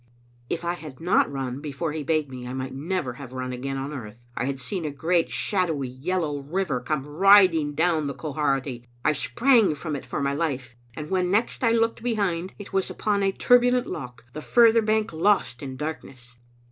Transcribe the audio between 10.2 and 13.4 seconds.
life; and when next I looked behind, it was upon a